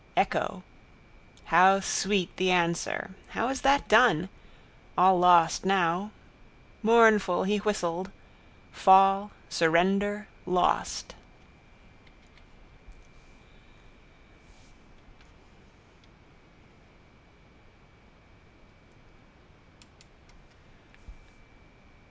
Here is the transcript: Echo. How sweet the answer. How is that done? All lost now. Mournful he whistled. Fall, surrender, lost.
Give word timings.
Echo. 0.17 0.63
How 1.45 1.79
sweet 1.79 2.35
the 2.37 2.49
answer. 2.49 3.11
How 3.37 3.49
is 3.49 3.61
that 3.61 3.87
done? 3.87 4.29
All 4.97 5.19
lost 5.19 5.63
now. 5.63 6.09
Mournful 6.81 7.43
he 7.43 7.57
whistled. 7.59 8.09
Fall, 8.71 9.29
surrender, 9.47 10.27
lost. 10.47 11.13